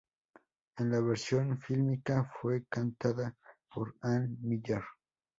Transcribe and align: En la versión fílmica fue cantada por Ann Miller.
En 0.77 0.89
la 0.89 0.99
versión 0.99 1.59
fílmica 1.59 2.27
fue 2.41 2.65
cantada 2.67 3.37
por 3.71 3.95
Ann 4.01 4.35
Miller. 4.41 4.81